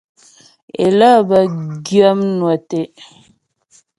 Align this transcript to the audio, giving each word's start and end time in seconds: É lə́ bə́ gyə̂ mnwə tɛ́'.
É 0.83 0.85
lə́ 0.99 1.13
bə́ 1.29 1.41
gyə̂ 1.87 2.09
mnwə 2.19 2.53
tɛ́'. 2.69 2.87